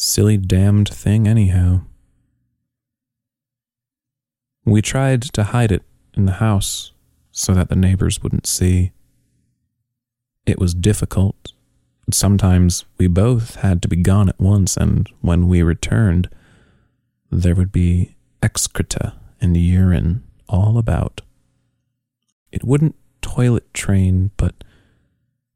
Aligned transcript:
Silly 0.00 0.36
damned 0.36 0.88
thing, 0.88 1.26
anyhow. 1.26 1.80
We 4.64 4.80
tried 4.80 5.22
to 5.22 5.42
hide 5.42 5.72
it 5.72 5.82
in 6.14 6.24
the 6.24 6.34
house 6.34 6.92
so 7.32 7.52
that 7.54 7.68
the 7.68 7.74
neighbors 7.74 8.22
wouldn't 8.22 8.46
see. 8.46 8.92
It 10.46 10.60
was 10.60 10.72
difficult. 10.72 11.52
Sometimes 12.12 12.84
we 12.96 13.08
both 13.08 13.56
had 13.56 13.82
to 13.82 13.88
be 13.88 13.96
gone 13.96 14.28
at 14.28 14.38
once, 14.38 14.76
and 14.76 15.10
when 15.20 15.48
we 15.48 15.62
returned, 15.64 16.28
there 17.32 17.56
would 17.56 17.72
be 17.72 18.14
excreta 18.40 19.14
and 19.40 19.56
urine 19.56 20.22
all 20.48 20.78
about. 20.78 21.22
It 22.52 22.62
wouldn't 22.62 22.94
toilet 23.20 23.74
train, 23.74 24.30
but 24.36 24.62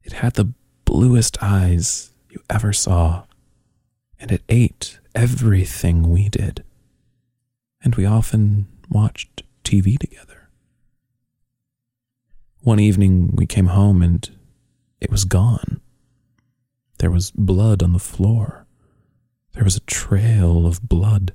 it 0.03 0.11
had 0.11 0.33
the 0.33 0.51
bluest 0.83 1.37
eyes 1.41 2.11
you 2.29 2.41
ever 2.49 2.73
saw, 2.73 3.23
and 4.23 4.31
it 4.31 4.41
ate 4.47 4.99
everything 5.13 6.09
we 6.09 6.29
did. 6.29 6.63
And 7.83 7.93
we 7.95 8.05
often 8.05 8.67
watched 8.89 9.43
TV 9.65 9.99
together. 9.99 10.47
One 12.61 12.79
evening 12.79 13.33
we 13.35 13.45
came 13.45 13.67
home 13.67 14.01
and 14.01 14.27
it 15.01 15.11
was 15.11 15.25
gone. 15.25 15.81
There 16.99 17.11
was 17.11 17.31
blood 17.31 17.83
on 17.83 17.91
the 17.91 17.99
floor. 17.99 18.65
There 19.51 19.65
was 19.65 19.75
a 19.75 19.81
trail 19.81 20.65
of 20.65 20.87
blood. 20.87 21.33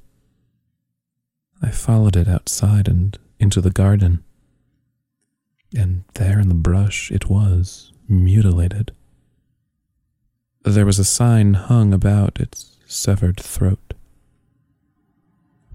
I 1.60 1.68
followed 1.68 2.16
it 2.16 2.26
outside 2.26 2.88
and 2.88 3.18
into 3.38 3.60
the 3.60 3.70
garden. 3.70 4.24
And 5.76 6.04
there 6.14 6.40
in 6.40 6.48
the 6.48 6.54
brush 6.54 7.10
it 7.10 7.28
was, 7.28 7.92
mutilated. 8.08 8.92
There 10.64 10.86
was 10.86 10.98
a 10.98 11.04
sign 11.04 11.52
hung 11.52 11.92
about 11.92 12.40
its 12.40 12.77
severed 12.88 13.38
throat. 13.38 13.94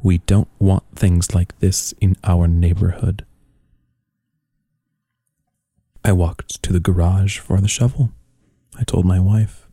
We 0.02 0.18
don't 0.18 0.50
want 0.60 0.84
things 0.96 1.34
like 1.34 1.58
this 1.60 1.94
in 2.02 2.18
our 2.24 2.48
neighborhood. 2.48 3.26
I 6.04 6.12
walked 6.12 6.62
to 6.64 6.74
the 6.74 6.82
garage 6.82 7.38
for 7.38 7.62
the 7.62 7.70
shovel. 7.70 8.12
I 8.78 8.84
told 8.84 9.06
my 9.06 9.20
wife, 9.20 9.68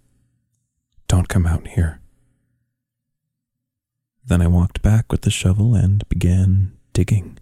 Don't 1.09 1.29
come 1.29 1.47
out 1.47 1.67
here. 1.69 2.01
Then 4.25 4.41
I 4.41 4.47
walked 4.47 4.83
back 4.83 5.11
with 5.11 5.23
the 5.23 5.31
shovel 5.31 5.75
and 5.75 6.09
began 6.09 6.77
digging. 6.93 7.39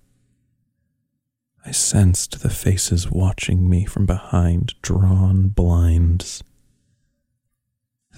I 1.67 1.73
sensed 1.73 2.41
the 2.41 2.49
faces 2.49 3.11
watching 3.11 3.69
me 3.69 3.85
from 3.85 4.07
behind 4.07 4.75
drawn 4.81 5.49
blinds. 5.49 6.43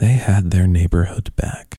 They 0.01 0.15
had 0.15 0.51
their 0.51 0.67
neighborhood 0.67 1.37
back. 1.37 1.77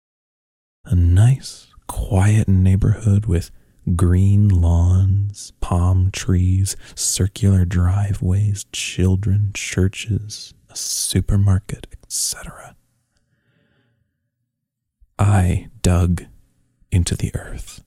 A 0.86 0.94
nice, 0.94 1.74
quiet 1.88 2.48
neighborhood 2.48 3.26
with 3.26 3.50
green 3.96 4.48
lawns, 4.48 5.54
palm 5.60 6.12
trees, 6.12 6.76
circular 6.94 7.66
driveways, 7.66 8.68
children, 8.72 9.50
churches, 9.56 10.54
a 10.70 10.76
supermarket, 10.76 11.88
etc. 12.04 12.76
I 15.18 15.70
dug 15.82 16.26
into 16.92 17.16
the 17.16 17.32
earth. 17.34 17.84